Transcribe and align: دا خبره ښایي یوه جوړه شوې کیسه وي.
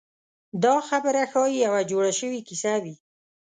دا 0.63 0.75
خبره 0.89 1.21
ښایي 1.31 1.57
یوه 1.65 1.81
جوړه 1.91 2.11
شوې 2.19 2.39
کیسه 2.47 2.73
وي. 2.83 2.95